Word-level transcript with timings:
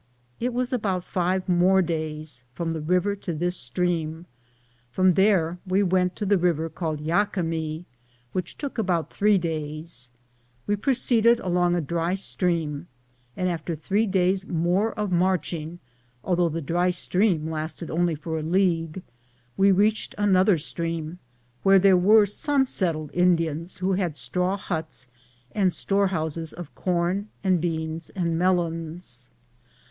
It 0.39 0.51
was 0.51 0.73
about 0.73 1.03
five 1.03 1.47
more 1.47 1.83
days 1.83 2.43
from 2.55 2.73
the 2.73 2.81
river 2.81 3.15
to 3.17 3.33
this 3.35 3.55
stream. 3.55 4.25
From 4.89 5.13
there 5.13 5.59
we 5.63 5.83
went 5.83 6.15
to 6.15 6.25
the 6.25 6.39
river 6.39 6.69
called 6.71 6.99
Yaquemi, 7.01 7.85
which 8.31 8.57
took 8.57 8.79
about 8.79 9.13
three 9.13 9.37
days. 9.37 10.09
We 10.65 10.75
proceeded 10.75 11.39
along 11.41 11.75
a 11.75 11.81
dry 11.81 12.15
stream, 12.15 12.87
and 13.37 13.47
after 13.47 13.75
three 13.75 14.07
daye 14.07 14.37
more 14.49 14.91
of 14.93 15.11
marching, 15.11 15.77
although 16.23 16.49
the 16.49 16.61
dry 16.63 16.89
stream 16.89 17.51
lasted 17.51 17.91
only 17.91 18.15
for 18.15 18.39
a 18.39 18.41
league, 18.41 19.03
we 19.55 19.71
reached 19.71 20.15
another 20.17 20.57
stream 20.57 21.19
where 21.61 21.77
there 21.77 21.95
were 21.95 22.25
some 22.25 22.65
settled 22.65 23.11
Indians, 23.13 23.77
who 23.77 23.93
had 23.93 24.17
straw 24.17 24.57
huts 24.57 25.07
and 25.51 25.71
storehouses 25.71 26.53
of 26.53 26.73
corn 26.73 27.29
and 27.43 27.57
sit, 27.61 27.69
Google 27.69 27.69
the 27.69 27.69
jocwnnr 27.69 27.81
op 27.85 27.99
oorohado 28.01 28.01
beans 28.01 28.09
and 28.15 28.39
melons. 28.39 29.29